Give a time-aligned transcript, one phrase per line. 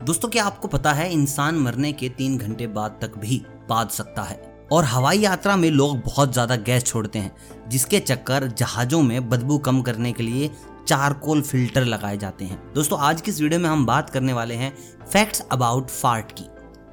[0.00, 3.36] दोस्तों, क्या आपको पता है इंसान मरने के तीन घंटे बाद तक भी
[3.68, 4.36] बाध सकता है?
[4.72, 7.32] और हवाई यात्रा में लोग बहुत ज़्यादा गैस छोड़ते हैं,
[7.68, 10.50] जिसके चक्कर जहाजों में बदबू कम करने के लिए
[10.86, 14.54] चारकोल फ़िल्टर लगाए जाते हैं। दोस्तों, आज की इस वीडियो में हम बात करने वाले
[14.54, 14.72] हैं
[15.04, 16.44] फैक्ट्स अबाउट फार्ट की।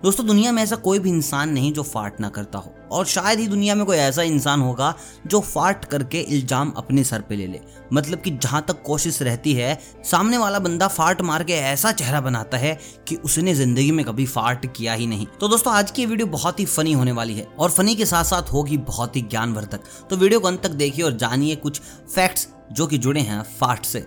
[0.04, 3.40] दोस्तों, दुनिया में ऐसा कोई भी इंसान नहीं जो फाट ना करता हो। और शायद
[3.40, 4.94] ही दुनिया में कोई ऐसा इंसान होगा
[5.28, 7.60] जो फाट करके इल्ज़ाम अपने सर पे ले ले।
[7.94, 12.22] मतलब कि जहाँ तक कोशिश रहती है, सामने वाला बंदा फाट मार के ऐसा चेहरा
[12.22, 16.06] बनाता है कि उसने ज़िंदगी में कभी फाट किया ही नहीं। तो दोस्तों, आज की
[16.06, 19.22] वीडियो बहुत ही फनी होने वाली है और फनी के साथ साथ होगी बहुत ही
[19.24, 19.80] ज्ञानवर्धक।
[20.10, 21.82] तो वीडियो को अंत तक देखिए और जानिए कुछ
[22.16, 24.06] फैक्ट्स जो कि जुड़े हैं फाट से।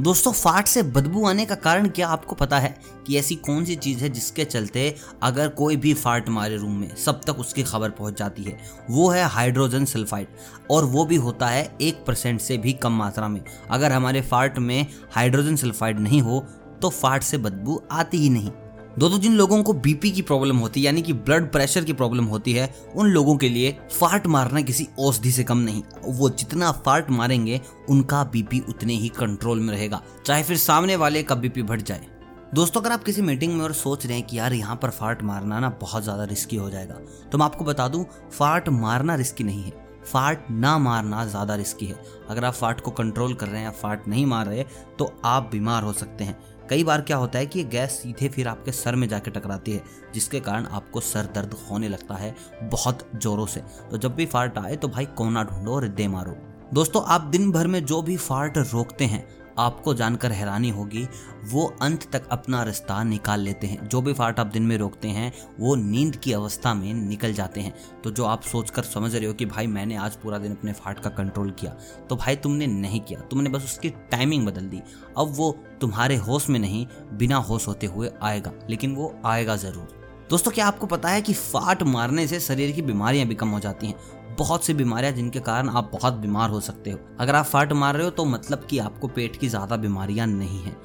[0.00, 2.68] दोस्तों, फाट से बदबू आने का कारण क्या आपको पता है
[3.06, 6.94] कि ऐसी कौन सी चीज़ है जिसके चलते अगर कोई भी फाट मारे रूम में
[6.96, 8.58] सब तक उसकी खबर पहुँच जाती है?
[8.90, 10.26] वो है हाइड्रोजन सल्फाइड,
[10.70, 14.58] और वो भी होता है एक परसेंट से भी कम मात्रा में। अगर हमारे फाट
[14.58, 16.44] में हाइड्रोजन सल्फाइड नहीं हो
[16.82, 18.50] तो फाट से बदबू आती ही नहीं।
[18.96, 22.24] दोस्तों जिन लोगों को बीपी की प्रॉब्लम होती है, यानी कि ब्लड प्रेशर की प्रॉब्लम
[22.24, 26.70] होती है, उन लोगों के लिए फाट मारना किसी औषधि से कम नहीं। वो जितना
[26.80, 31.62] फाट मारेंगे, उनका बीपी उतने ही कंट्रोल में रहेगा, चाहे फिर सामने वाले का बीपी
[31.62, 32.06] बढ़ जाए।
[32.54, 35.22] दोस्तों, अगर आप किसी मीटिंग में और सोच रहे हैं कि यार यहाँ पर फाट
[35.24, 37.00] मारना ना बहुत ज़्यादा रिस्की हो जाएगा
[37.32, 41.86] तो मैं आपको बता दूँ फाट मारना रिस्की नहीं है। फाट ना मारना ज़्यादा रिस्की
[41.86, 44.64] है। अगर आप फाट को कंट्रोल कर रहे हैं या फाट नहीं मार रहे
[44.98, 46.38] तो आप बीमार हो सकते हैं।
[46.70, 49.72] कई बार क्या होता है कि ये गैस सीधे फिर आपके सर में जाके टकराती
[49.72, 49.82] है,
[50.14, 54.58] जिसके कारण आपको सर दर्द होने लगता है बहुत जोरों से। तो जब भी फार्ट
[54.58, 56.36] आए तो भाई कोना ढूंढो और दे मारो।
[56.74, 59.26] दोस्तों, आप दिन भर में जो भी फार्ट रोकते हैं
[59.58, 61.06] आपको जानकर हैरानी होगी,
[61.44, 65.08] वो अंत तक अपना रास्ता निकाल लेते हैं। जो भी फाट आप दिन में रोकते
[65.08, 69.26] हैं, वो नींद की अवस्था में निकल जाते हैं। तो जो आप सोचकर समझ रहे
[69.26, 71.76] हो कि भाई मैंने आज पूरा दिन अपने फाट का कंट्रोल किया
[72.08, 74.82] तो भाई तुमने नहीं किया। तुमने बस उसकी टाइमिंग बदल दी।
[75.18, 79.94] अब वो तुम्हारे होश में नहीं, बिना होश होते हुए आएगा। लेकिन वो आएगा ज़रूर।
[80.30, 83.60] दोस्तों, क्या आपको पता है कि फाट मारने से शरीर की बीमारियाँ भी कम हो
[83.60, 83.94] जाती हैं?
[84.38, 87.94] बहुत सी बीमारियाँ जिनके कारण आप बहुत बीमार हो सकते हो। अगर आप फाट मार
[87.94, 90.76] रहे हो तो मतलब कि आपको पेट की ज़्यादा बीमारियाँ नहीं है।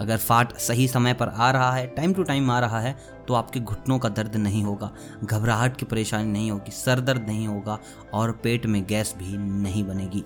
[0.00, 2.96] अगर फाट सही समय पर आ रहा है, टाइम टू टाइम आ रहा है
[3.28, 4.90] तो आपके घुटनों का दर्द नहीं होगा,
[5.24, 7.78] घबराहट की परेशानी नहीं होगी, सर दर्द नहीं होगा
[8.14, 10.24] और पेट में गैस भी नहीं बनेगी।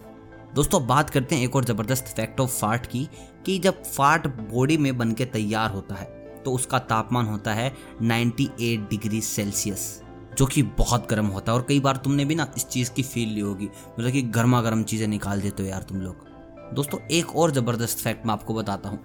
[0.55, 3.09] दोस्तों, बात करते हैं एक और ज़बरदस्त फैक्ट ऑफ़ फाट की,
[3.47, 7.73] कि जब फाट बॉडी में बन के तैयार होता है तो उसका तापमान होता है
[8.03, 10.03] 98 डिग्री सेल्सियस।
[10.39, 13.03] जो कि बहुत गर्म होता है। और कई बार तुमने भी ना इस चीज़ की
[13.03, 13.69] फील ली होगी।
[13.99, 16.27] मतलब कि गर्मा गर्म चीज़ें निकाल देते हो यार तुम लोग।
[16.75, 18.99] दोस्तों, एक और ज़बरदस्त फैक्ट मैं आपको बताता हूँ।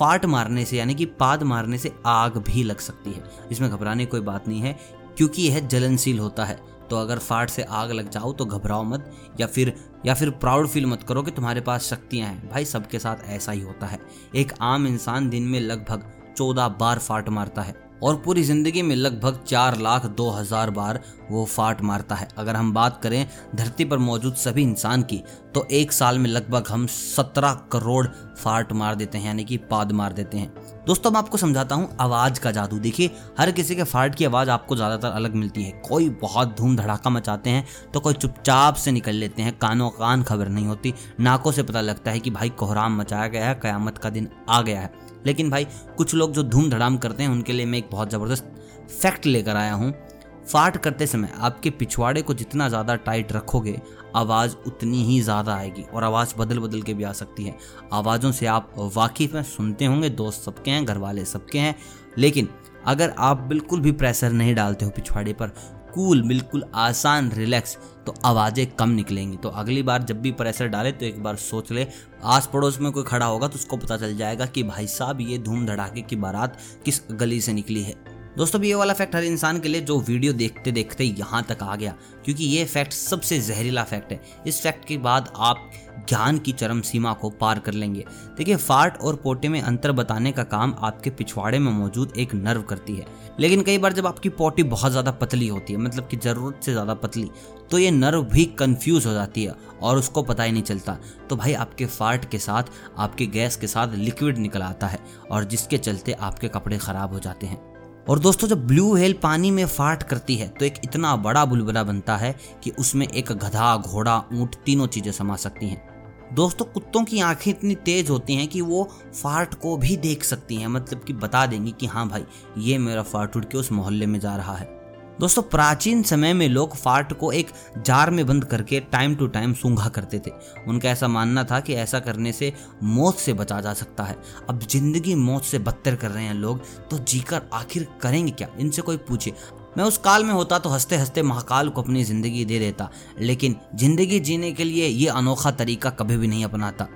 [0.00, 4.06] फाट मारने से, यानी कि पाद मारने से आग भी लग सकती है। इसमें घबराने
[4.06, 4.78] कोई बात नहीं है,
[5.16, 9.12] क्योंकि यह जलनशील होता है। तो अगर फाट से आग लग जाओ तो घबराओ मत।
[9.40, 9.74] या फिर
[10.06, 13.52] या फिर प्राउड फील मत करो कि तुम्हारे पास शक्तियाँ हैं। भाई, सबके साथ ऐसा
[13.52, 13.98] ही होता है।
[14.34, 18.94] एक आम इंसान दिन में लगभग चौदह बार फाट मारता है। और पूरी ज़िंदगी में
[18.96, 23.84] लगभग चार लाख दो हज़ार बार वो फाट मारता है। अगर हम बात करें धरती
[23.84, 25.22] पर मौजूद सभी इंसान की
[25.54, 29.92] तो एक साल में लगभग हम सत्रह करोड़ फाट मार देते हैं, यानी कि पाद
[29.92, 33.82] मार देते हैं। दोस्तों, मैं आपको समझाता हूँ, आवाज़ का जादू। देखिए, हर किसी के
[33.82, 38.00] फार्ट की आवाज़ आपको ज़्यादातर अलग मिलती है। कोई बहुत धूम धड़ाका मचाते हैं तो
[38.00, 42.10] कोई चुपचाप से निकल लेते हैं। कानों कान खबर नहीं होती। नाकों से पता लगता
[42.10, 44.92] है कि भाई, कोहराम मचाया गया है, कयामत का दिन आ गया है।
[45.26, 45.66] लेकिन भाई,
[45.96, 48.52] कुछ लोग जो धूम धड़ाम करते हैं, उनके लिए मैं एक बहुत ज़बरदस्त
[48.92, 49.94] फैक्ट लेकर आया हूँ।
[50.42, 53.80] फाट करते समय आपके पिछवाड़े को जितना ज़्यादा टाइट रखोगे,
[54.16, 57.56] आवाज़ उतनी ही ज़्यादा आएगी और आवाज़ बदल बदल के भी आ सकती है।
[57.92, 61.74] आवाज़ों से आप वाकिफ़ हैं, सुनते होंगे, दोस्त सबके हैं घर वाले सबके हैं,
[62.18, 62.48] लेकिन
[62.86, 65.52] अगर आप बिल्कुल भी प्रेशर नहीं डालते हो पिछवाड़े पर,
[65.94, 67.76] कूल, बिल्कुल आसान, रिलैक्स
[68.06, 71.70] तो आवाज़ें कम निकलेंगी। तो अगली बार जब भी प्रेशर डाले तो एक बार सोच
[71.72, 71.86] ले
[72.24, 75.38] आस पड़ोस में कोई खड़ा होगा तो उसको पता चल जाएगा कि भाई साहब ये
[75.38, 77.94] धूम धड़ाके की बारात किस गली से निकली है।
[78.36, 81.62] दोस्तों भी ये वाला फैक्ट हर इंसान के लिए जो वीडियो देखते देखते यहाँ तक
[81.62, 81.94] आ गया,
[82.24, 85.70] क्योंकि ये फैक्ट सबसे जहरीला फैक्ट है। इस फैक्ट के बाद आप
[86.08, 88.04] ज्ञान की चरम सीमा को पार कर लेंगे।
[88.38, 92.62] देखिए फार्ट और पोटे में अंतर बताने का काम आपके पिछवाड़े में मौजूद एक नर्व
[92.62, 93.06] करती है।
[93.40, 96.72] लेकिन कई बार जब आपकी पोटी बहुत ज़्यादा पतली होती है मतलब कि ज़रूरत से
[96.72, 97.30] ज़्यादा पतली
[97.70, 100.96] तो ये नर्व भी कंफ्यूज हो जाती है और उसको पता ही नहीं चलता।
[101.30, 102.62] तो भाई, आपके फाट के साथ,
[102.98, 104.98] आपके गैस के साथ लिक्विड निकल आता है
[105.30, 107.71] और जिसके चलते आपके कपड़े ख़राब हो जाते हैं।
[108.08, 111.82] और दोस्तों, जब ब्लू हेल पानी में फाट करती है तो एक इतना बड़ा बुलबुला
[111.84, 112.34] बनता है
[112.64, 117.50] कि उसमें एक गधा, घोड़ा, ऊँट तीनों चीज़ें समा सकती हैं। दोस्तों, कुत्तों की आँखें
[117.50, 118.82] इतनी तेज होती हैं कि वो
[119.14, 122.24] फाट को भी देख सकती हैं मतलब कि बता देंगी कि हाँ भाई,
[122.58, 124.81] ये मेरा फाट उड़ के उस मोहल्ले में जा रहा है।
[125.20, 129.52] दोस्तों, प्राचीन समय में लोग फार्ट को एक जार में बंद करके टाइम टू टाइम
[129.54, 130.30] सूंघा करते थे।
[130.68, 134.16] उनका ऐसा मानना था कि ऐसा करने से मौत से बचा जा सकता है।
[134.48, 138.48] अब ज़िंदगी मौत से बदतर कर रहे हैं लोग तो जीकर आखिर करेंगे क्या?
[138.60, 139.32] इनसे कोई पूछे।
[139.78, 143.56] मैं उस काल में होता तो हँसते हँसते महाकाल को अपनी ज़िंदगी दे देता, लेकिन
[143.74, 146.88] ज़िंदगी जीने के लिए ये अनोखा तरीका कभी भी नहीं अपनाता।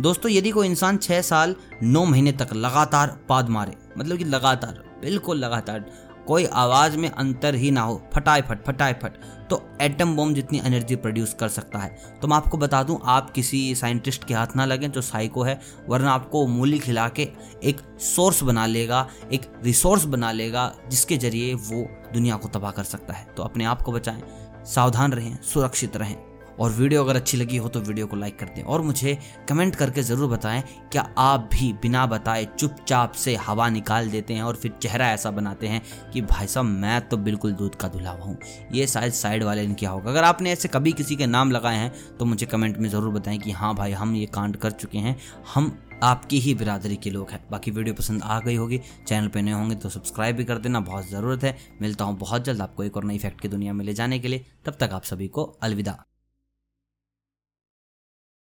[0.00, 4.82] दोस्तों, यदि कोई इंसान छह साल, नौ महीने तक लगातार पाद मारे मतलब कि लगातार,
[5.00, 5.84] बिल्कुल लगातार
[6.26, 9.16] कोई आवाज़ में अंतर ही ना हो फटाए फट फटाए फट
[9.50, 11.88] तो एटम बम जितनी एनर्जी प्रोड्यूस कर सकता है।
[12.22, 15.60] तो मैं आपको बता दूँ, आप किसी साइंटिस्ट के हाथ ना लगें, जो साइको है,
[15.88, 17.28] वरना आपको मूली खिला के
[17.64, 22.84] एक सोर्स बना लेगा, एक रिसोर्स बना लेगा, जिसके ज़रिए वो दुनिया को तबाह कर
[22.84, 24.22] सकता है। तो अपने आप को बचाएँ,
[24.66, 26.16] सावधान रहें, सुरक्षित रहें।
[26.54, 29.18] और वीडियो अगर अच्छी लगी हो तो वीडियो को लाइक कर दें। और मुझे
[29.48, 30.62] कमेंट करके ज़रूर बताएँ,
[30.92, 35.30] क्या आप भी बिना बताए चुपचाप से हवा निकाल देते हैं और फिर चेहरा ऐसा
[35.32, 38.36] बनाते हैं कि भाई साहब, मैं तो बिल्कुल दूध का धुला हूँ।
[38.72, 41.76] ये शायद साइड वाले ने क्या होगा। अगर आपने ऐसे कभी किसी के नाम लगाए
[41.76, 44.98] हैं तो मुझे कमेंट में ज़रूर बताएँ कि हाँ भाई, हम ये कांड कर चुके
[44.98, 45.16] हैं।
[45.54, 49.42] हम आपकी ही बिरादरी के लोग हैं। बाकी वीडियो पसंद आ गई होगी, चैनल पे
[49.42, 52.84] नए होंगे तो सब्सक्राइब भी कर देना, बहुत ज़रूरत है। मिलता हूँ बहुत जल्द आपको
[52.84, 55.28] एक और नई फैक्ट की दुनिया में ले जाने के लिए। तब तक आप सभी
[55.28, 56.04] को अलविदा।